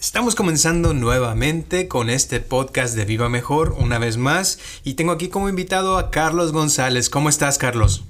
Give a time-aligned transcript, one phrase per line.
[0.00, 5.26] Estamos comenzando nuevamente con este podcast de Viva Mejor una vez más y tengo aquí
[5.26, 7.10] como invitado a Carlos González.
[7.10, 8.04] ¿Cómo estás, Carlos?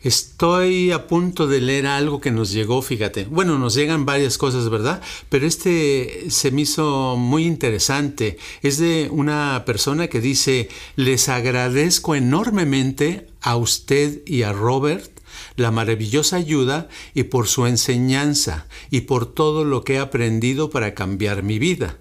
[0.00, 3.24] Estoy a punto de leer algo que nos llegó, fíjate.
[3.24, 5.02] Bueno, nos llegan varias cosas, ¿verdad?
[5.28, 8.38] Pero este se me hizo muy interesante.
[8.62, 15.15] Es de una persona que dice, les agradezco enormemente a usted y a Robert
[15.56, 20.94] la maravillosa ayuda y por su enseñanza y por todo lo que he aprendido para
[20.94, 21.98] cambiar mi vida.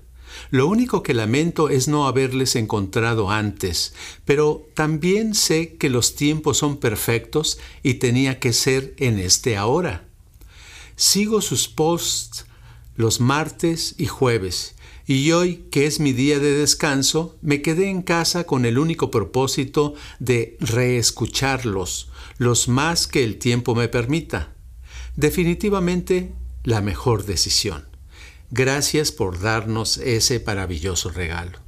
[0.51, 3.93] Lo único que lamento es no haberles encontrado antes,
[4.25, 10.05] pero también sé que los tiempos son perfectos y tenía que ser en este ahora.
[10.95, 12.45] Sigo sus posts
[12.95, 14.75] los martes y jueves,
[15.07, 19.11] y hoy, que es mi día de descanso, me quedé en casa con el único
[19.11, 24.53] propósito de reescucharlos, los más que el tiempo me permita.
[25.15, 26.33] Definitivamente
[26.63, 27.85] la mejor decisión.
[28.51, 31.59] Gracias por darnos ese maravilloso regalo.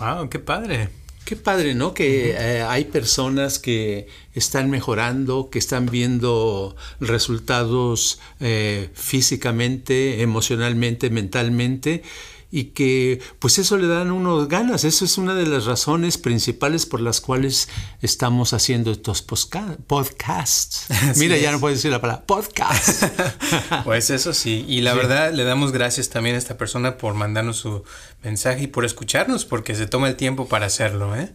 [0.00, 0.28] ¡Wow!
[0.28, 0.90] ¡Qué padre!
[1.24, 1.92] Qué padre, ¿no?
[1.92, 12.02] Que eh, hay personas que están mejorando, que están viendo resultados eh, físicamente, emocionalmente, mentalmente
[12.50, 14.84] y que pues eso le dan uno ganas.
[14.84, 17.68] Eso es una de las razones principales por las cuales
[18.00, 20.86] estamos haciendo estos podcasts.
[21.16, 23.04] Mira, ya no puedo decir la palabra podcast.
[23.84, 24.64] pues eso sí.
[24.68, 27.84] Y la verdad le damos gracias también a esta persona por mandarnos su
[28.22, 31.14] mensaje y por escucharnos porque se toma el tiempo para hacerlo.
[31.16, 31.32] ¿eh?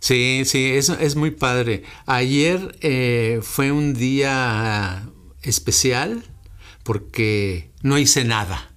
[0.00, 1.82] Sí, sí, es, es muy padre.
[2.06, 5.08] Ayer eh, fue un día
[5.42, 6.24] especial
[6.82, 8.70] porque no hice nada.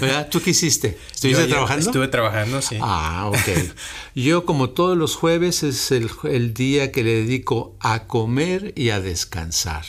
[0.00, 0.28] ¿Verdad?
[0.30, 0.98] ¿Tú qué hiciste?
[1.12, 1.86] ¿Estuviste trabajando?
[1.86, 2.76] Estuve trabajando, sí.
[2.80, 3.74] Ah, ok.
[4.14, 9.00] Yo, como todos los jueves, es el, día que le dedico a comer y a
[9.00, 9.84] descansar.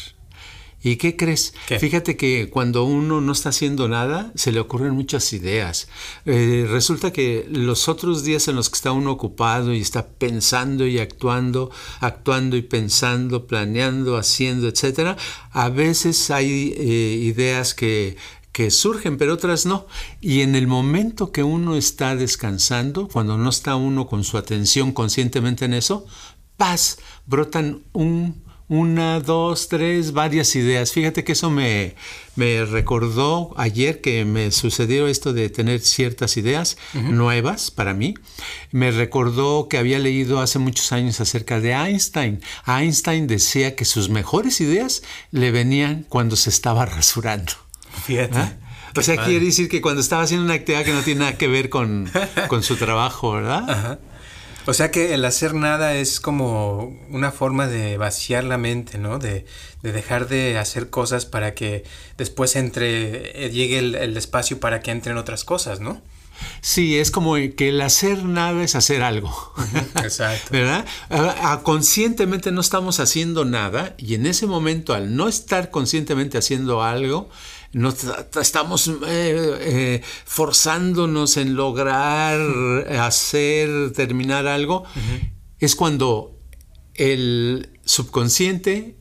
[0.81, 1.55] ¿Y qué crees?
[1.79, 5.87] Fíjate que cuando uno no está haciendo nada, se le ocurren muchas ideas.
[6.27, 10.85] Eh, resulta que los otros días en los que está uno ocupado y está pensando
[10.85, 11.71] y actuando,
[12.01, 15.17] actuando y pensando, planeando, haciendo, etcétera,
[15.51, 18.15] a veces hay eh, ideas que
[18.55, 19.85] que surgen, pero otras no.
[20.21, 24.93] Y en el momento que uno está descansando, cuando no está uno con su atención
[24.93, 26.05] conscientemente en eso,
[26.55, 30.93] paz, brotan un, una, dos, tres, varias ideas.
[30.93, 31.95] Fíjate que eso me,
[32.37, 38.13] me recordó ayer que me sucedió esto de tener ciertas ideas nuevas para mí.
[38.71, 42.39] Me recordó que había leído hace muchos años acerca de Einstein.
[42.65, 47.64] Einstein decía que sus mejores ideas le venían cuando se estaba rasurando.
[48.03, 48.37] Fíjate.
[48.37, 48.57] ¿Ah?
[48.97, 51.47] O sea, quiere decir que cuando estaba haciendo una actividad que no tiene nada que
[51.47, 52.09] ver con,
[52.61, 53.99] su trabajo, ¿verdad?
[54.67, 59.19] O sea que el hacer nada es como una forma de vaciar la mente, ¿no?
[59.19, 59.45] De,
[59.83, 61.83] dejar de hacer cosas para que
[62.17, 66.01] después entre, eh, llegue el, espacio para que entren otras cosas, ¿no?
[66.61, 69.53] Sí, es como que el hacer nada es hacer algo.
[70.03, 70.49] Exacto.
[70.51, 70.85] ¿Verdad?
[71.63, 77.29] conscientemente no estamos haciendo nada y en ese momento al no estar conscientemente haciendo algo,
[77.75, 77.93] no
[78.41, 82.39] estamos eh, eh, forzándonos en lograr,
[82.99, 84.85] hacer, terminar algo,
[85.59, 86.39] es cuando
[86.93, 88.95] el subconsciente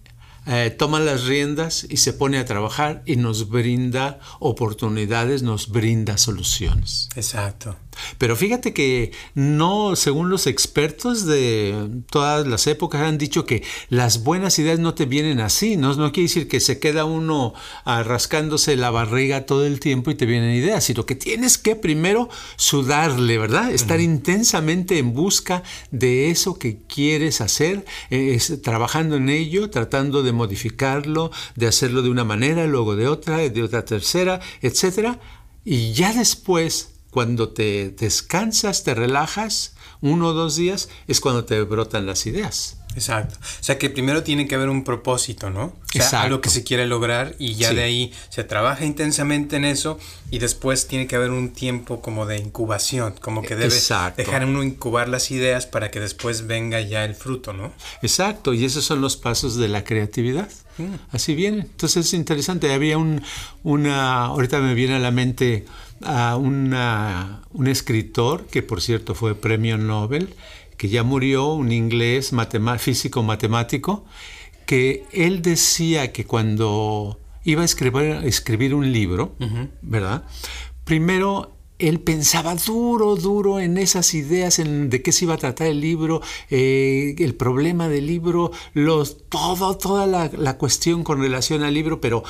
[0.46, 6.18] eh, toma las riendas y se pone a trabajar y nos brinda oportunidades, nos brinda
[6.18, 7.08] soluciones.
[7.14, 7.76] Exacto.
[8.18, 14.22] Pero fíjate que no, según los expertos de todas las épocas, han dicho que las
[14.22, 18.76] buenas ideas no te vienen así, no, no quiere decir que se queda uno rascándose
[18.76, 23.38] la barriga todo el tiempo y te vienen ideas, sino que tienes que primero sudarle,
[23.38, 23.70] ¿verdad?
[23.70, 30.32] Estar intensamente en busca de eso que quieres hacer, eh, trabajando en ello, tratando de
[30.32, 35.20] modificarlo, de hacerlo de una manera, luego de otra, de otra tercera, etcétera,
[35.64, 41.62] y ya después, cuando te descansas, te relajas, uno o dos días, es cuando te
[41.62, 42.78] brotan las ideas.
[42.96, 43.38] Exacto.
[43.40, 45.66] O sea que primero tiene que haber un propósito, ¿no?
[45.66, 49.64] O sea, algo que se quiere lograr y ya de ahí se trabaja intensamente en
[49.64, 49.96] eso
[50.28, 53.76] y después tiene que haber un tiempo como de incubación, como que debe
[54.16, 57.72] dejar uno incubar las ideas para que después venga ya el fruto, ¿no?
[58.02, 60.48] Exacto, y esos son los pasos de la creatividad.
[60.78, 60.94] Mm.
[61.12, 61.60] Así viene.
[61.60, 62.72] Entonces es interesante.
[62.72, 63.22] Había un,
[63.62, 65.64] una, ahorita me viene a la mente
[66.02, 70.34] a una, un escritor que por cierto fue premio Nobel,
[70.76, 72.32] que ya murió, un inglés
[72.78, 74.04] físico matemático,
[74.66, 79.36] que él decía que cuando iba a escribir, escribir un libro,
[79.82, 80.24] ¿verdad?
[80.84, 85.66] Primero él pensaba duro, duro en esas ideas, en de qué se iba a tratar
[85.66, 91.62] el libro, eh, el problema del libro, los, todo, toda la, la, cuestión con relación
[91.62, 92.22] al libro, pero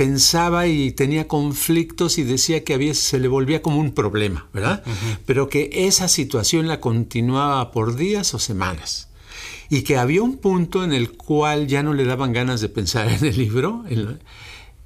[0.00, 4.82] pensaba y tenía conflictos y decía que había, se le volvía como un problema, ¿verdad?
[5.26, 9.10] Pero que esa situación la continuaba por días o semanas
[9.68, 13.12] y que había un punto en el cual ya no le daban ganas de pensar
[13.12, 13.84] en el libro.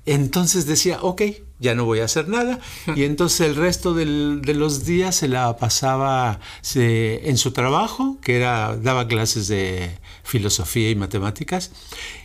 [0.05, 1.23] entonces decía, ok,
[1.61, 2.59] ya no voy a hacer nada.
[2.97, 6.41] Y entonces el resto de los días se la pasaba
[6.75, 11.71] en su trabajo, que era, daba clases de filosofía y matemáticas,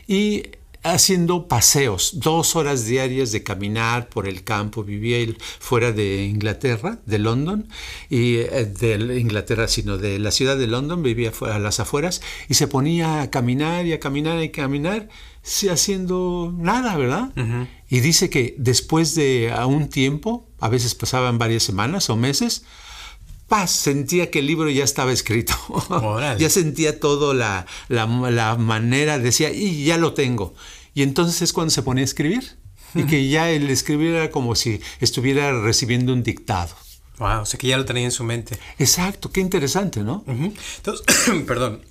[0.08, 4.84] y haciendo paseos, dos horas diarias de caminar por el campo.
[4.84, 5.18] Vivía
[5.60, 7.68] fuera de Inglaterra, de London,
[8.10, 12.54] y eh, de Inglaterra, sino de la ciudad de London, vivía a las afueras, y
[12.54, 15.10] se ponía a caminar y a caminar y a caminar,
[15.70, 17.32] haciendo nada, ¿verdad?
[17.90, 22.64] Y dice que después de un tiempo, a veces pasaban varias semanas o meses,
[23.50, 25.54] paz, sentía que el libro ya estaba escrito.
[26.40, 28.08] ya sentía todo la, la,
[28.56, 30.54] manera, decía, y ya lo tengo.
[30.94, 32.58] Y entonces es cuando se ponía a escribir.
[32.96, 36.74] Y que ya el escribir era como si estuviera recibiendo un dictado.
[37.20, 38.58] Wow, o sea que ya lo tenía en su mente.
[38.80, 40.24] Exacto, qué interesante, ¿no?
[40.26, 41.06] Entonces,
[41.48, 41.82] perdón.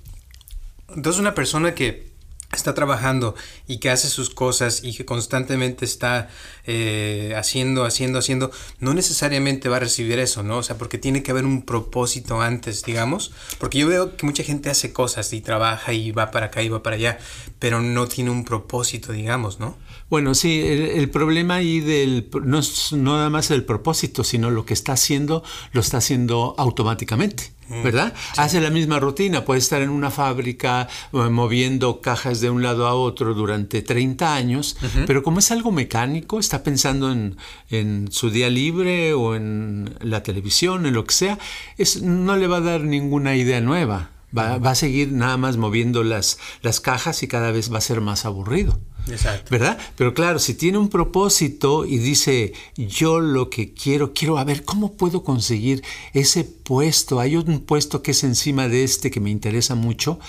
[0.93, 2.08] Entonces una persona que
[2.51, 3.35] está trabajando
[3.67, 6.29] y que hace sus cosas y que constantemente está
[6.65, 10.57] eh, haciendo, haciendo, haciendo, no necesariamente va a recibir eso, ¿no?
[10.57, 13.31] O sea, porque tiene que haber un propósito antes, digamos.
[13.59, 16.69] Porque yo veo que mucha gente hace cosas y trabaja y va para acá y
[16.69, 17.19] va para allá,
[17.59, 19.77] pero no tiene un propósito, digamos, ¿no?
[20.09, 24.65] Bueno, sí, el, problema ahí del, no es no nada más el propósito, sino lo
[24.65, 27.58] que está haciendo, lo está haciendo automáticamente.
[27.69, 28.13] ¿Verdad?
[28.37, 32.87] Hace la misma rutina, puede estar en una fábrica eh, moviendo cajas de un lado
[32.87, 37.37] a otro durante 30 años, pero como es algo mecánico, está pensando en,
[37.69, 41.39] en, su día libre o en la televisión, en lo que sea,
[41.77, 44.11] es, no le va a dar ninguna idea nueva.
[44.37, 47.81] Va, va, a seguir nada más moviendo las, las cajas y cada vez va a
[47.81, 48.79] ser más aburrido.
[49.07, 49.49] Exacto.
[49.51, 49.77] ¿Verdad?
[49.95, 54.63] Pero claro, si tiene un propósito y dice, yo lo que quiero, quiero a ver
[54.63, 57.19] cómo puedo conseguir ese puesto.
[57.19, 60.19] Hay un puesto que es encima de este que me interesa mucho.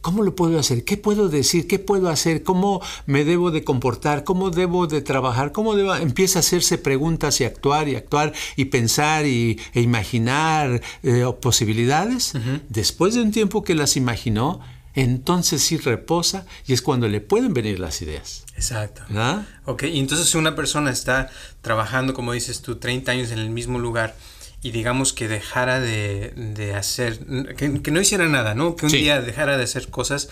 [0.00, 0.84] ¿Cómo lo puedo hacer?
[0.84, 1.66] ¿Qué puedo decir?
[1.66, 2.42] ¿Qué puedo hacer?
[2.42, 4.24] ¿Cómo me debo de comportar?
[4.24, 5.52] ¿Cómo debo de trabajar?
[5.52, 5.94] ¿Cómo debo?
[5.94, 12.32] Empieza a hacerse preguntas y actuar y actuar y pensar y, e imaginar eh, posibilidades.
[12.68, 14.60] Después de un tiempo que las imaginó,
[14.94, 18.44] entonces sí reposa y es cuando le pueden venir las ideas.
[18.54, 19.02] Exacto.
[19.14, 19.44] ¿Ah?
[19.64, 21.30] Ok, y entonces si una persona está
[21.62, 24.16] trabajando, como dices tú, 30 años en el mismo lugar
[24.62, 27.18] y digamos que dejara de, hacer,
[27.56, 28.76] que, no hiciera nada, ¿no?
[28.76, 30.28] Que un día dejara de hacer cosas,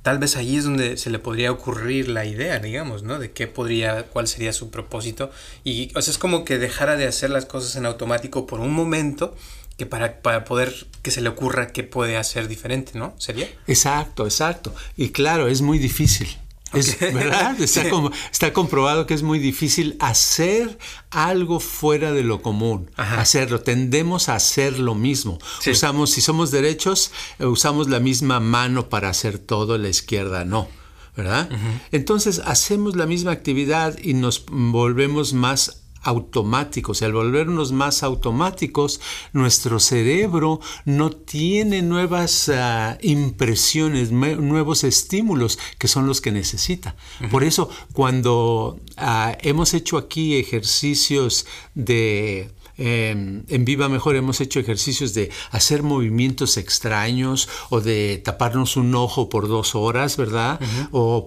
[0.00, 3.18] tal vez ahí es donde se le podría ocurrir la idea, digamos, ¿no?
[3.18, 5.30] De qué podría, cuál sería su propósito.
[5.62, 8.72] Y, o sea, es como que dejara de hacer las cosas en automático por un
[8.72, 9.34] momento
[9.76, 13.14] que para, para, poder que se le ocurra qué puede hacer diferente, ¿no?
[13.18, 13.48] ¿Sería?
[13.66, 14.74] Exacto, exacto.
[14.96, 16.28] Y claro, es muy difícil.
[16.72, 17.60] Es, ¿Verdad?
[17.60, 20.78] Está, como, está, comprobado que es muy difícil hacer
[21.10, 22.90] algo fuera de lo común.
[22.96, 23.60] Hacerlo.
[23.60, 25.38] Tendemos a hacer lo mismo.
[25.66, 30.68] Usamos, si somos derechos, eh, usamos la misma mano para hacer todo, la izquierda no.
[31.16, 31.48] ¿Verdad?
[31.92, 39.00] Entonces hacemos la misma actividad y nos volvemos más automáticos y al volvernos más automáticos,
[39.32, 46.96] nuestro cerebro no tiene nuevas ah, impresiones, nuevos estímulos que son los que necesita.
[47.30, 54.60] Por eso, cuando ah, hemos hecho aquí ejercicios de Em, en Viva Mejor hemos hecho
[54.60, 60.60] ejercicios de hacer movimientos extraños o de taparnos un ojo por dos horas, ¿verdad?
[60.90, 61.26] O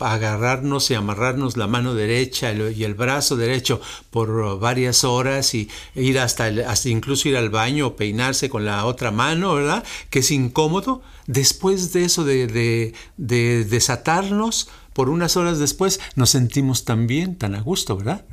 [0.00, 6.18] agarrarnos y amarrarnos la mano derecha y el brazo derecho por varias horas y ir
[6.18, 9.84] hasta, hasta incluso ir al baño o peinarse con la otra mano, ¿verdad?
[10.10, 11.02] Que es incómodo.
[11.26, 17.54] Después de eso, de, de desatarnos, por unas horas después nos sentimos tan bien, tan
[17.54, 18.24] a gusto, ¿verdad?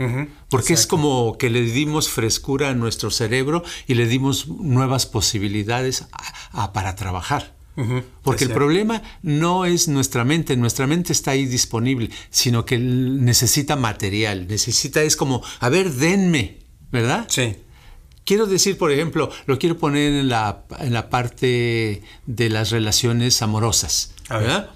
[0.49, 6.07] Porque es como que le dimos frescura a nuestro cerebro y le dimos nuevas posibilidades
[6.73, 7.53] para trabajar.
[8.23, 13.75] Porque el problema no es nuestra mente, nuestra mente está ahí disponible, sino que necesita
[13.75, 17.27] material, necesita, es como, a ver, denme, ¿verdad?
[17.29, 17.57] Sí.
[18.23, 23.43] Quiero decir, por ejemplo, lo quiero poner en la, en la parte de las relaciones
[23.43, 24.71] amorosas, ¿verdad?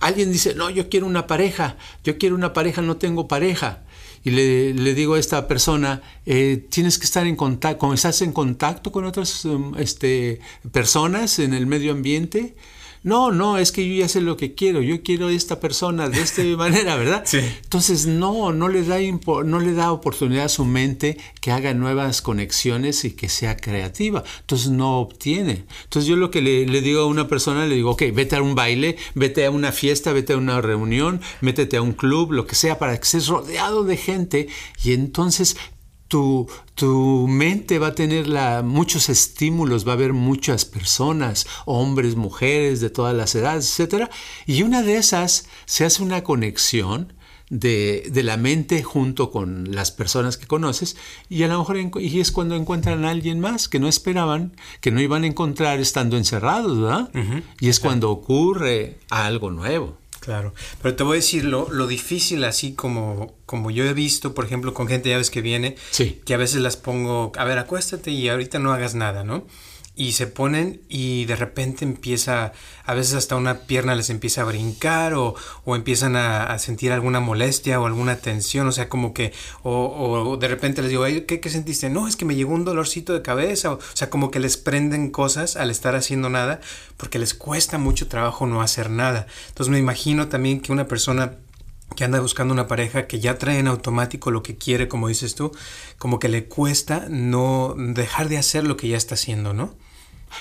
[0.00, 3.84] Alguien dice, no, yo quiero una pareja, yo quiero una pareja, no tengo pareja.
[4.24, 8.90] y le, digo a esta persona, eh, tienes que estar en contacto, estás en contacto
[8.90, 10.40] con otras um, este,
[10.72, 12.56] personas en el medio ambiente,
[13.04, 16.22] no, no, es que yo ya sé lo que quiero, yo quiero esta persona de
[16.22, 17.22] esta manera, ¿verdad?
[17.26, 17.38] Sí.
[17.62, 18.96] Entonces, no, no le, da
[19.44, 24.24] no le da oportunidad a su mente que haga nuevas conexiones y que sea creativa.
[24.40, 25.66] Entonces, no obtiene.
[25.84, 28.42] Entonces, yo lo que le, le digo a una persona, le digo, ok, vete a
[28.42, 32.46] un baile, vete a una fiesta, vete a una reunión, métete a un club, lo
[32.46, 34.48] que sea, para que estés rodeado de gente
[34.82, 35.58] y entonces
[36.08, 42.16] tu, tu, mente va a tener la, muchos estímulos, va a haber muchas personas, hombres,
[42.16, 44.10] mujeres de todas las edades, etc.
[44.46, 47.12] Y una de esas se hace una conexión
[47.50, 50.96] de, de, la mente junto con las personas que conoces
[51.28, 54.90] y a lo mejor y es cuando encuentran a alguien más que no esperaban, que
[54.90, 57.10] no iban a encontrar estando encerrados, ¿verdad?
[57.60, 59.98] Y es cuando ocurre algo nuevo.
[60.24, 64.32] Claro, pero te voy a decir lo, lo, difícil así como, como yo he visto,
[64.32, 65.76] por ejemplo, con gente ya ves que viene,
[66.24, 69.46] que a veces las pongo, a ver, acuéstate y ahorita no hagas nada, ¿no?
[69.96, 72.52] Y se ponen y de repente empieza,
[72.84, 77.20] a veces hasta una pierna les empieza a brincar o, o empiezan a, sentir alguna
[77.20, 79.32] molestia o alguna tensión, o sea, como que,
[79.62, 81.90] o, o de repente les digo, ¿qué, ¿qué, sentiste?
[81.90, 85.10] No, es que me llegó un dolorcito de cabeza, o, sea, como que les prenden
[85.10, 86.60] cosas al estar haciendo nada
[86.96, 89.26] porque les cuesta mucho trabajo no hacer nada.
[89.48, 91.36] Entonces me imagino también que una persona
[91.94, 95.36] que anda buscando una pareja que ya trae en automático lo que quiere, como dices
[95.36, 95.52] tú,
[95.98, 99.74] como que le cuesta no dejar de hacer lo que ya está haciendo, ¿no?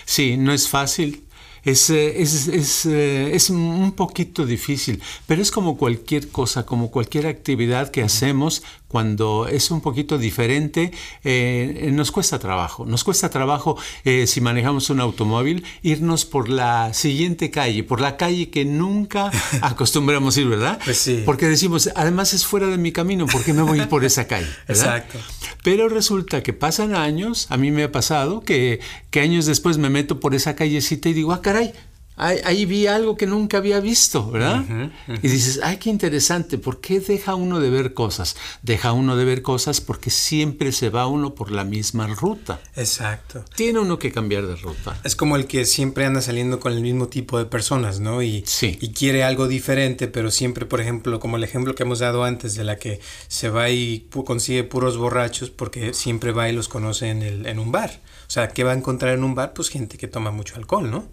[0.06, 1.24] Sí, no es fácil.
[1.64, 6.92] Es, eh, es, es, eh, es, un poquito difícil, pero es como cualquier cosa, como
[6.92, 10.92] cualquier actividad que hacemos, cuando es un poquito diferente,
[11.24, 12.86] eh, nos cuesta trabajo.
[12.86, 18.18] Nos cuesta trabajo eh, si manejamos un automóvil irnos por la siguiente calle, por la
[18.18, 19.32] calle que nunca
[19.64, 20.80] acostumbramos ir, ¿verdad?
[20.86, 21.24] Pues sí.
[21.26, 24.06] Porque decimos, además es fuera de mi camino, ¿por qué me voy a ir por
[24.06, 24.46] esa calle?
[24.68, 25.18] Exacto.
[25.64, 28.80] Pero resulta que pasan años, a mí me ha pasado, que,
[29.10, 31.74] que años después me meto por esa callecita y digo, ah, caray,
[32.16, 34.64] Ahí, vi algo que nunca había visto, ¿verdad?
[35.08, 38.36] Y dices, ay, qué interesante, ¿por qué deja uno de ver cosas?
[38.62, 42.62] Deja uno de ver cosas porque siempre se va uno por la misma ruta.
[42.76, 43.44] Exacto.
[43.56, 44.96] Tiene uno que cambiar de ruta.
[45.04, 48.22] Es como el que siempre anda saliendo con el mismo tipo de personas, ¿no?
[48.22, 52.26] Y, y quiere algo diferente, pero siempre, por ejemplo, como el ejemplo que hemos dado
[52.26, 56.68] antes de la que se va y consigue puros borrachos porque siempre va y los
[56.68, 58.02] conoce en, el, en un bar.
[58.28, 59.54] O sea, ¿qué va a encontrar en un bar?
[59.54, 61.10] Pues gente que toma mucho alcohol, ¿no?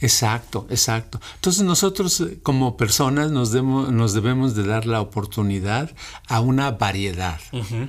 [0.00, 1.20] Exacto, exacto.
[1.36, 5.90] Entonces nosotros eh, como personas nos, nos debemos de dar la oportunidad
[6.26, 7.40] a una variedad.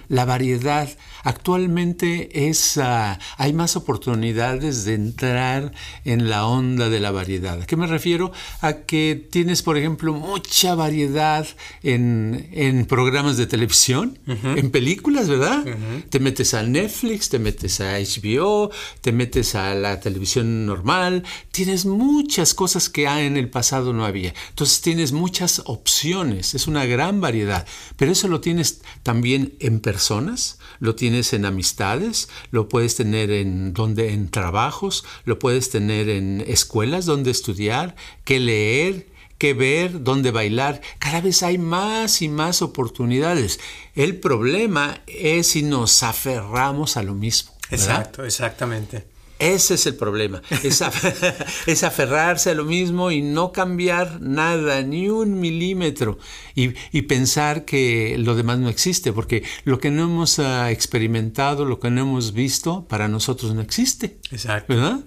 [0.09, 0.89] La variedad
[1.23, 5.71] actualmente es, ah, hay más oportunidades de entrar
[6.03, 7.61] en la onda de la variedad.
[7.61, 8.31] ¿A qué me refiero?
[8.61, 11.47] A que tienes, por ejemplo, mucha variedad
[11.83, 15.63] en, en programas de televisión, en películas, ¿verdad?
[16.09, 21.85] Te metes a Netflix, te metes a HBO, te metes a la televisión normal, tienes
[22.01, 24.33] muchas cosas que en el pasado no había.
[24.49, 27.65] Entonces tienes muchas opciones, es una gran variedad,
[27.97, 33.73] pero eso lo tienes también en personas, lo tienes en amistades, lo puedes tener en
[33.73, 40.31] donde en trabajos, lo puedes tener en escuelas donde estudiar, que leer, que ver, dónde
[40.31, 40.81] bailar.
[40.99, 43.59] Cada vez hay más y más oportunidades.
[43.95, 47.51] El problema es si nos aferramos a lo mismo.
[47.71, 49.10] Exacto, exactamente.
[49.41, 55.39] Ese es el problema, es, aferrarse a lo mismo y no cambiar nada, ni un
[55.39, 56.19] milímetro,
[56.53, 56.69] y,
[57.01, 61.89] pensar que lo demás no existe, porque lo que no hemos ah, experimentado, lo que
[61.89, 64.20] no hemos visto, para nosotros no existe.
[64.31, 64.73] Exacto.
[64.75, 64.99] ¿Verdad?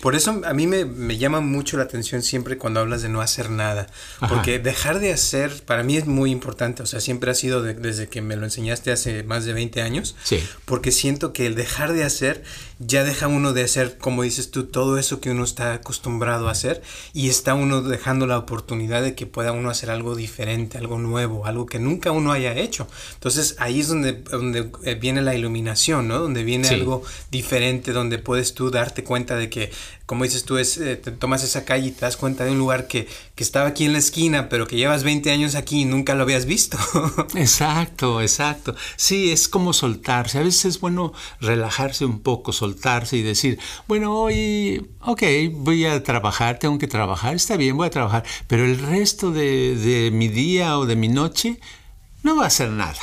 [0.00, 3.50] Por eso a mí me, llama mucho la atención siempre cuando hablas de no hacer
[3.50, 3.86] nada,
[4.28, 8.08] porque dejar de hacer para mí es muy importante, o sea, siempre ha sido desde
[8.08, 10.42] que me lo enseñaste hace más de 20 años, sí.
[10.64, 12.42] porque siento que el dejar de hacer
[12.78, 16.52] ya deja uno de hacer, como dices tú, todo eso que uno está acostumbrado a
[16.52, 20.98] hacer y está uno dejando la oportunidad de que pueda uno hacer algo diferente, algo
[20.98, 22.88] nuevo, algo que nunca uno haya hecho.
[23.14, 26.18] Entonces ahí es donde, donde eh, viene la iluminación, ¿no?
[26.18, 29.70] Donde viene algo diferente, donde puedes tú darte cuenta de que
[30.10, 32.58] como dices tú, es, eh, te tomas esa calle y te das cuenta de un
[32.58, 35.84] lugar que, que, estaba aquí en la esquina, pero que llevas 20 años aquí y
[35.84, 36.76] nunca lo habías visto.
[37.36, 38.74] exacto, exacto.
[38.96, 40.38] Sí, es como soltarse.
[40.38, 46.02] A veces es bueno relajarse un poco, soltarse y decir, bueno, hoy, ok, voy a
[46.02, 50.26] trabajar, tengo que trabajar, está bien, voy a trabajar, pero el resto de, de mi
[50.26, 51.60] día o de mi noche
[52.22, 52.96] no va a hacer nada.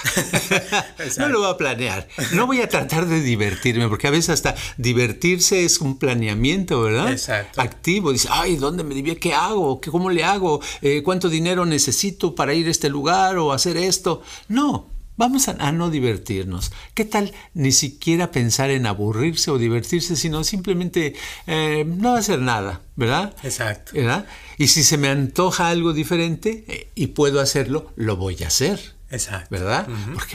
[1.17, 2.07] no lo voy a planear.
[2.33, 7.12] No voy a tratar de divertirme, porque a veces hasta divertirse es un planeamiento, ¿verdad?
[7.12, 7.62] Exacto.
[7.62, 8.12] Activo.
[8.12, 9.21] Dice, ay, ¿dónde me divierto?
[9.21, 9.81] ¿Qué hago?
[9.81, 10.62] ¿Cómo le hago?
[10.81, 14.21] Eh, ¿Cuánto dinero necesito para ir a este lugar o hacer esto?
[14.47, 16.71] No, Vamos a, no divertirnos.
[16.93, 21.15] ¿Qué tal ni siquiera pensar en aburrirse o divertirse, sino simplemente
[21.47, 23.36] eh, no hacer nada, ¿verdad?
[23.41, 23.93] Exacto.
[23.95, 24.27] ¿verdad?
[24.59, 28.97] Y si se me antoja algo diferente eh, y puedo hacerlo, lo voy a hacer.
[29.09, 29.47] Exacto.
[29.49, 29.87] ¿Verdad?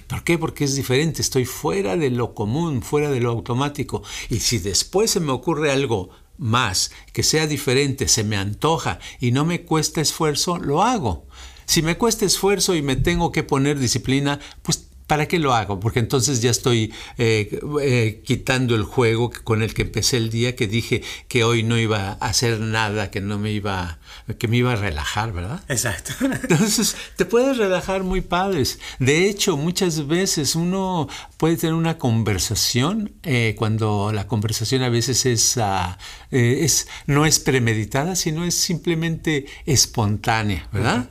[0.07, 0.39] ¿Por qué?
[0.39, 1.23] Porque es diferente.
[1.23, 4.03] Estoy fuera de lo común, fuera de lo automático.
[4.31, 9.33] Y si después se me ocurre algo más, que sea diferente, se me antoja y
[9.33, 11.27] no me cuesta esfuerzo, lo hago.
[11.67, 15.79] Si me cuesta esfuerzo y me tengo que poner disciplina, pues ¿para qué lo hago?
[15.79, 20.57] Porque entonces ya estoy eh, eh, quitando el juego con el que empecé el día,
[20.57, 23.99] que dije que hoy no iba a hacer nada, que no me iba,
[24.39, 25.63] que me iba a relajar, ¿verdad?
[25.69, 26.13] Exacto.
[26.21, 28.79] Entonces te puedes relajar muy padres.
[28.99, 35.27] De hecho, muchas veces uno puede tener una conversación eh, cuando la conversación a veces
[35.27, 35.99] es, ah,
[36.31, 41.09] es no es premeditada, sino es simplemente espontánea, ¿verdad?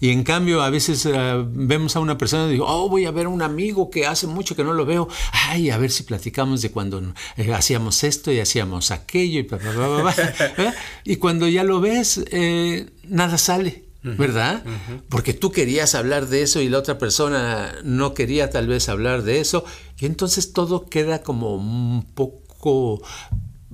[0.00, 3.10] Y en cambio, a veces ah, vemos a una persona y digo, oh, voy a
[3.10, 5.08] ver a un amigo que hace mucho que no lo veo.
[5.32, 7.02] Ay, a ver si platicamos de cuando
[7.36, 9.48] eh, hacíamos esto y hacíamos aquello y
[11.04, 13.84] Y cuando ya lo ves, eh, nada sale.
[14.02, 14.64] ¿Verdad?
[15.10, 19.24] Porque tú querías hablar de eso y la otra persona no quería tal vez hablar
[19.24, 19.62] de eso.
[19.98, 23.02] Y entonces todo queda como un poco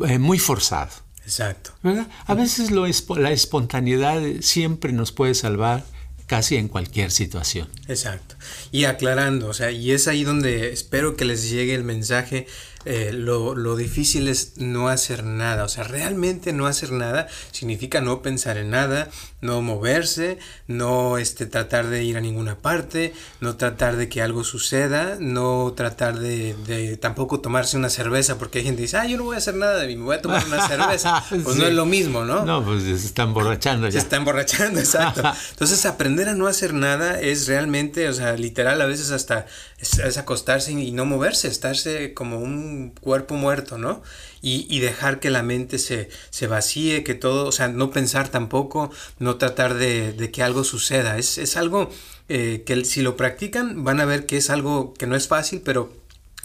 [0.04, 0.90] eh, muy forzado.
[1.22, 1.72] Exacto.
[1.82, 2.08] ¿verdad?
[2.26, 2.86] A veces lo,
[3.16, 5.84] la espontaneidad siempre nos puede salvar
[6.26, 7.68] casi en cualquier situación.
[7.88, 8.34] Exacto.
[8.72, 12.46] Y aclarando, o sea, y es ahí donde espero que les llegue el mensaje
[12.88, 15.64] eh, lo, difícil es no hacer nada.
[15.64, 19.08] O sea, realmente no hacer nada significa no pensar en nada,
[19.40, 20.38] no moverse,
[20.68, 25.72] no este, tratar de ir a ninguna parte, no tratar de que algo suceda, no
[25.76, 29.34] tratar de, tampoco tomarse una cerveza, porque hay gente que dice, ah, yo no voy
[29.34, 31.24] a hacer nada, me voy a tomar una cerveza.
[31.46, 32.44] Pues no es lo mismo, ¿no?
[32.44, 33.92] No, pues se está emborrachando ya.
[33.92, 35.22] Se está emborrachando, exacto.
[35.50, 39.46] Entonces, aprender a no hacer nada es realmente, o sea, literal, a veces hasta
[39.78, 44.02] es acostarse y no moverse, estarse como un cuerpo muerto, ¿no?
[44.42, 48.90] Y, dejar que la mente se, se, vacíe, que todo, o sea, no pensar tampoco,
[49.18, 51.18] no tratar de, que algo suceda.
[51.18, 51.90] Es, es algo
[52.28, 55.62] eh, que si lo practican van a ver que es algo que no es fácil,
[55.64, 55.92] pero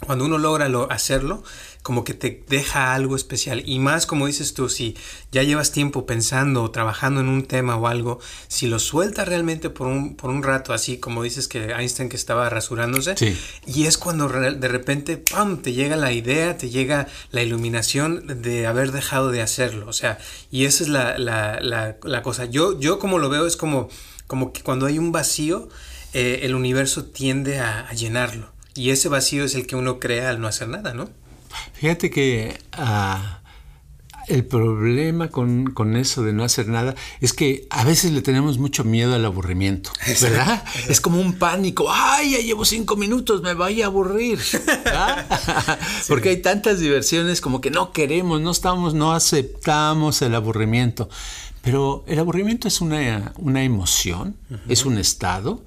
[0.06, 1.42] cuando uno logra lo, hacerlo,
[1.82, 3.62] como que te deja algo especial.
[3.66, 4.96] Y más como dices tú, si
[5.32, 9.70] ya llevas tiempo pensando o trabajando en un tema o algo, si lo sueltas realmente
[9.70, 13.14] por un, por un rato, así como dices que Einstein que estaba rasurándose,
[13.66, 18.66] y es cuando de repente, ¡pam!, te llega la idea, te llega la iluminación de
[18.66, 19.88] haber dejado de hacerlo.
[19.88, 20.18] O sea,
[20.50, 22.44] y esa es la, la, la, cosa.
[22.44, 23.88] Yo, yo como lo veo es como,
[24.26, 25.68] como que cuando hay un vacío,
[26.12, 28.51] eh, el universo tiende a llenarlo.
[28.74, 31.08] Y ese vacío es el que uno crea al no hacer nada, ¿no?
[31.74, 33.42] Fíjate que ah,
[34.28, 38.84] el problema con, eso de no hacer nada es que a veces le tenemos mucho
[38.84, 40.64] miedo al aburrimiento, ¿verdad?
[40.88, 41.86] es como un pánico.
[41.90, 44.38] ¡Ay, ya llevo cinco minutos, me voy a aburrir!
[46.08, 51.08] Porque hay tantas diversiones como que no queremos, no estamos, no aceptamos el aburrimiento.
[51.62, 53.32] Pero el aburrimiento es una,
[53.62, 54.36] emoción,
[54.68, 55.64] es un estado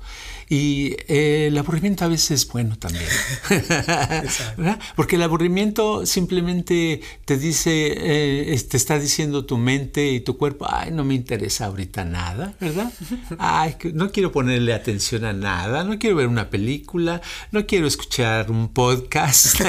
[0.48, 3.06] y eh, el aburrimiento a veces es bueno también.
[4.96, 10.68] Porque el aburrimiento simplemente te dice, eh, te está diciendo tu mente y tu cuerpo,
[10.70, 12.92] ay, no me interesa ahorita nada, ¿verdad?
[13.40, 18.52] Ay, no quiero ponerle atención a nada, no quiero ver una película, no quiero escuchar
[18.52, 19.60] un podcast,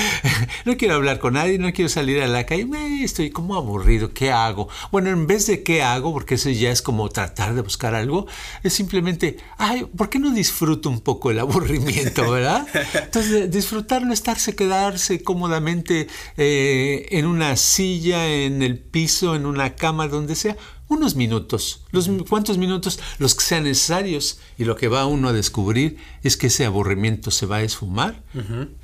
[0.64, 2.66] no quiero hablar con nadie, no quiero salir a la calle,
[3.02, 4.68] estoy como aburrido, ¿qué hago?
[4.92, 8.26] Bueno, en vez de qué hago, porque eso ya es como tratar de buscar algo,
[8.62, 12.66] es simplemente, ay, ¿por qué no disfruto un poco el aburrimiento, verdad?
[12.94, 16.06] Entonces, disfrutarlo, estarse, quedarse cómodamente
[16.36, 20.56] eh, en una silla, en el piso, en una cama, donde sea,
[20.90, 24.40] unos minutos, los cuántos minutos, los que sean necesarios.
[24.58, 28.24] Y lo que va uno a descubrir es que ese aburrimiento se va a esfumar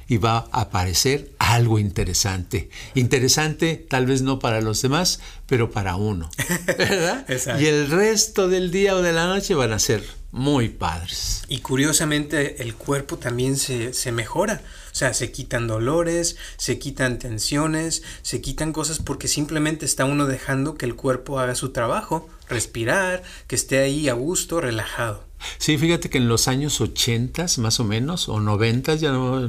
[0.07, 2.70] y va a aparecer algo interesante.
[2.94, 6.31] Interesante tal vez no para los demás, pero para uno.
[6.79, 7.27] ¿verdad?
[7.61, 11.45] y el resto del día o de la noche van a ser muy padres.
[11.49, 14.62] Y curiosamente el cuerpo también se, se mejora.
[14.93, 20.27] O sea, se quitan dolores, se quitan tensiones, se quitan cosas porque simplemente está uno
[20.27, 25.25] dejando que el cuerpo haga su trabajo, respirar, que esté ahí a gusto, relajado.
[25.59, 29.47] Sí, fíjate que en los años 80 más o menos, o 90, ya no,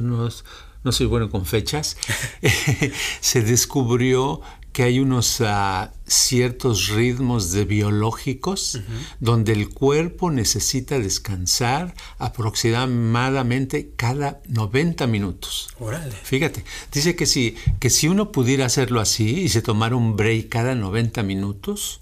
[0.84, 1.96] no soy bueno con fechas,
[3.20, 4.40] se descubrió
[4.78, 8.78] que hay unos ah, ciertos ritmos de biológicos
[9.18, 15.70] donde el cuerpo necesita descansar aproximadamente cada 90 minutos.
[16.22, 20.48] Fíjate, dice que si, que si uno pudiera hacerlo así y se tomara un break
[20.48, 22.00] cada 90 minutos,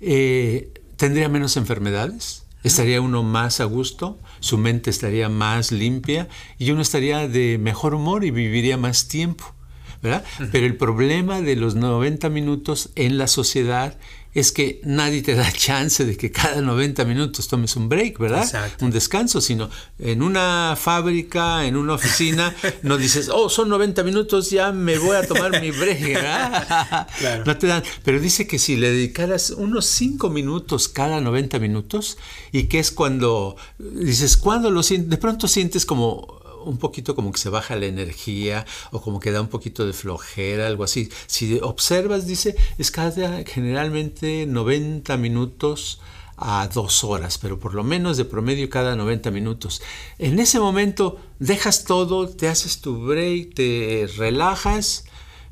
[0.00, 6.28] eh, tendría menos enfermedades, Estaría uno más a gusto, su mente estaría más limpia
[6.58, 9.54] y uno estaría de mejor humor y viviría más tiempo.
[10.02, 10.24] ¿Verdad?
[10.52, 13.96] Pero el problema de los 90 minutos en la sociedad
[14.34, 18.46] es que nadie te da chance de que cada 90 minutos tomes un break, ¿verdad?
[18.80, 24.50] Un descanso, sino en una fábrica, en una oficina, no dices, oh, son 90 minutos,
[24.50, 27.08] ya me voy a tomar mi break, ¿verdad?
[27.46, 27.82] No te dan.
[28.04, 32.18] Pero dice que si le dedicaras unos 5 minutos cada 90 minutos,
[32.52, 37.32] y que es cuando dices, cuando lo sientes, de pronto sientes como un poquito como
[37.32, 41.10] que se baja la energía o como que da un poquito de flojera, algo así.
[41.26, 46.00] Si observas, dice, es cada generalmente 90 minutos
[46.36, 49.82] a dos horas, pero por lo menos de promedio cada 90 minutos.
[50.18, 55.04] En ese momento dejas todo, te haces tu break, te relajas,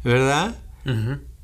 [0.05, 0.57] ¿verdad?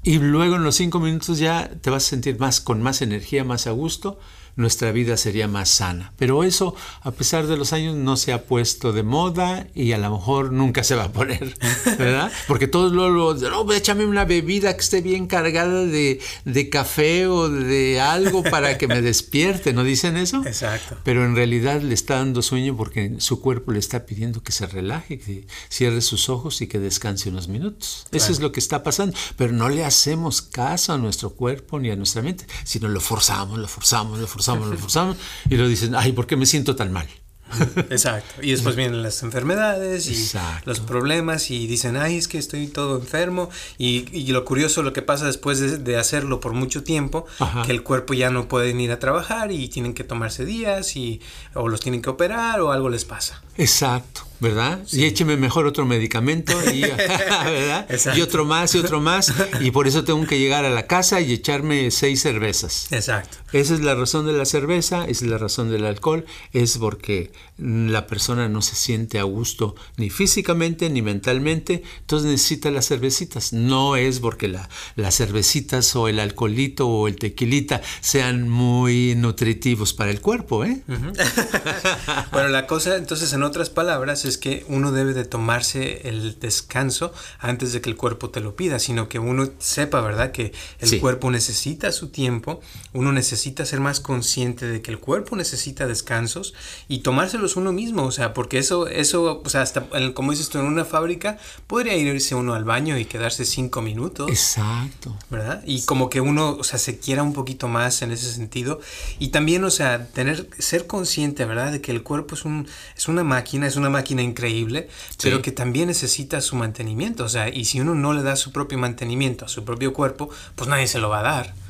[0.05, 3.43] Y luego en los cinco minutos ya te vas a sentir más con más energía,
[3.43, 4.19] más a gusto
[4.57, 6.13] nuestra vida sería más sana.
[6.19, 9.99] Pero eso, a pesar de los años, no se ha puesto de moda y a
[9.99, 11.55] lo mejor nunca se va a poner,
[11.99, 12.31] ¿verdad?
[12.47, 17.49] Porque todos luego, no, échame una bebida que esté bien cargada de, de, café o
[17.49, 20.43] de algo para que me despierte, ¿no dicen eso?
[20.47, 20.99] Exacto.
[21.05, 24.67] Pero en realidad le está dando sueño porque su cuerpo le está pidiendo que se
[24.67, 28.07] relaje, que cierre sus ojos y que descanse unos minutos.
[28.13, 29.17] Eso es lo que está pasando.
[29.37, 33.59] Pero no le hacemos caso a nuestro cuerpo ni a nuestra mente, sino lo forzamos,
[33.59, 35.17] lo forzamos, lo forzamos forzamos, lo forzamos,
[35.49, 37.07] y lo dicen, ay, ¿por qué me siento tan mal?
[37.91, 38.43] Exacto.
[38.43, 42.99] Y después vienen las enfermedades y los problemas y dicen, ay, es que estoy todo
[42.99, 43.51] enfermo.
[43.79, 47.27] Y, y lo curioso, lo que pasa después de, hacerlo por mucho tiempo,
[47.65, 51.21] que el cuerpo ya no pueden ir a trabajar y tienen que tomarse días y
[51.55, 53.43] o los tienen que operar o algo les pasa.
[53.57, 54.32] Exacto.
[54.43, 54.81] ¿Verdad?
[54.91, 56.81] Y écheme mejor otro medicamento y,
[57.45, 57.87] ¿verdad?
[58.17, 59.33] y otro más y otro más.
[59.61, 62.91] Y por eso tengo que llegar a la casa y echarme seis cervezas.
[62.91, 63.39] Exacto.
[63.53, 67.31] Esa es la razón de la cerveza, esa es la razón del alcohol, es porque
[67.59, 73.53] la persona no se siente a gusto ni físicamente ni mentalmente, entonces necesita las cervecitas.
[73.53, 79.93] No es porque la, las cervecitas o el alcoholito o el tequilita sean muy nutritivos
[79.93, 80.83] para el cuerpo, ¿eh?
[82.33, 87.13] bueno, la cosa, entonces, en otras palabras, es que uno debe de tomarse el descanso
[87.39, 90.33] antes de que el cuerpo te lo pida, sino que uno sepa, ¿verdad?
[90.33, 92.61] Que el cuerpo necesita su tiempo,
[92.93, 96.55] uno necesita ser más consciente de que el cuerpo necesita descansos
[96.89, 100.59] y tomárselos uno mismo, o sea, porque eso, eso, o sea, hasta, como dices tú,
[100.59, 104.31] en una fábrica, podría irse uno al baño y quedarse cinco minutos.
[104.31, 105.17] Exacto.
[105.31, 105.63] ¿Verdad?
[105.67, 108.81] Y como que uno, o sea, se quiera un poquito más en ese sentido.
[109.19, 111.73] Y también, o sea, tener, ser consciente, ¿verdad?
[111.73, 114.89] De que el cuerpo es, un, es una máquina, es una máquina increíble,
[115.23, 118.53] pero que también necesita su mantenimiento, o sea, y si uno no le da su
[118.53, 121.62] propio mantenimiento a su propio cuerpo, pues nadie se lo va a dar.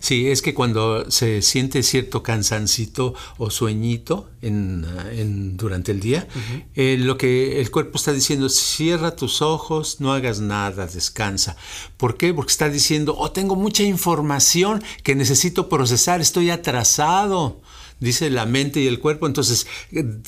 [0.00, 6.26] Sí, es que cuando se siente cierto cansancito o sueñito en, durante el día,
[6.74, 11.56] eh, lo que el cuerpo está diciendo, cierra tus ojos, no hagas nada, descansa.
[11.96, 12.34] ¿Por qué?
[12.34, 17.60] Porque está diciendo, oh, tengo mucha información que necesito procesar, estoy atrasado
[18.04, 19.26] dice la mente y el cuerpo.
[19.26, 19.66] Entonces,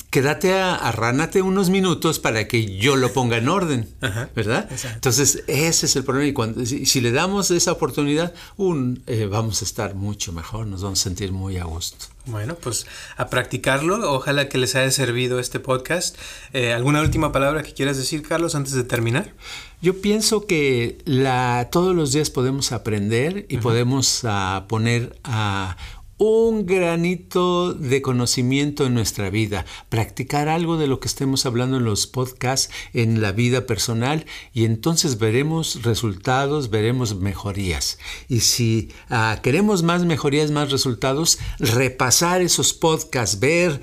[0.09, 3.87] quédate, a, arránate unos minutos para que yo lo ponga en orden,
[4.35, 4.69] ¿verdad?
[4.93, 6.27] Entonces, ese es el problema.
[6.27, 10.81] Y cuando, si, le damos esa oportunidad, un, eh, vamos a estar mucho mejor, nos
[10.81, 12.07] vamos a sentir muy a gusto.
[12.27, 12.85] Bueno, pues
[13.15, 14.11] a practicarlo.
[14.11, 16.17] Ojalá que les haya servido este podcast.
[16.51, 19.33] Eh, ¿Alguna última palabra que quieras decir, Carlos, antes de terminar?
[19.81, 25.77] Yo pienso que la, todos los días podemos aprender y podemos ah, poner a
[26.17, 31.85] un granito de conocimiento en nuestra vida, practicar algo de lo que estemos hablando en
[31.85, 37.99] los podcasts en la vida personal y entonces veremos resultados, veremos mejorías.
[38.27, 43.81] Y si ah, queremos más mejorías, más resultados, repasar esos podcasts, ver,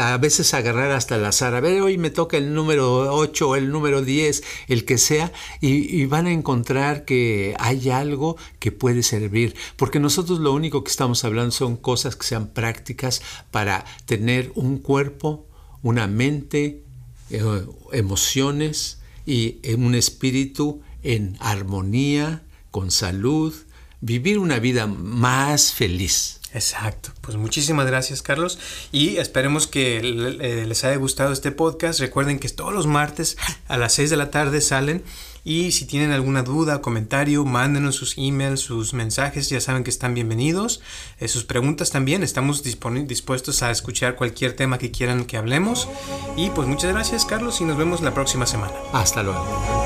[0.00, 3.56] a veces agarrar hasta el azar, a ver, hoy me toca el número 8 o
[3.56, 9.04] el número 10, el que sea, y van a encontrar que hay algo que puede
[9.04, 14.52] servir, porque nosotros lo único que estamos hablando son cosas que sean prácticas para tener
[14.54, 15.46] un cuerpo,
[15.82, 16.82] una mente,
[17.30, 23.54] eh, emociones y eh, un espíritu en armonía, con salud,
[24.00, 26.40] vivir una vida más feliz.
[26.52, 27.10] Exacto.
[27.20, 28.58] Pues muchísimas gracias, Carlos.
[28.90, 32.00] Y esperemos que eh, les haya gustado este podcast.
[32.00, 33.36] Recuerden que todos los martes
[33.68, 35.02] a las 6 de la tarde salen
[35.46, 40.12] y si tienen alguna duda, comentario, mándenos sus emails, sus mensajes, ya saben que están
[40.12, 40.80] bienvenidos.
[41.20, 45.88] Eh, sus preguntas también, estamos dispuestos a escuchar cualquier tema que quieran que hablemos.
[46.36, 48.74] Y pues muchas gracias Carlos y nos vemos la próxima semana.
[48.92, 49.85] Hasta luego.